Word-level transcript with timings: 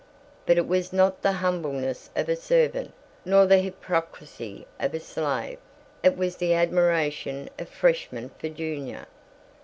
But 0.47 0.57
it 0.57 0.67
was 0.67 0.91
not 0.91 1.21
the 1.21 1.31
humbleness 1.33 2.09
of 2.15 2.27
a 2.27 2.35
servant, 2.35 2.91
nor 3.23 3.45
the 3.45 3.59
hypocrisy 3.59 4.65
of 4.79 4.95
a 4.95 4.99
slave; 4.99 5.59
it 6.01 6.17
was 6.17 6.37
the 6.37 6.55
admiration 6.55 7.51
of 7.59 7.69
Freshman 7.69 8.31
for 8.39 8.49
Junior. 8.49 9.05